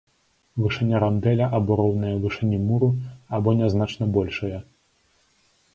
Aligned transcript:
Вышыня 0.61 1.01
рандэля 1.03 1.49
або 1.57 1.71
роўная 1.81 2.15
вышыні 2.23 2.59
муру, 2.71 2.89
або 3.39 3.49
нязначна 3.61 4.05
большая. 4.19 4.59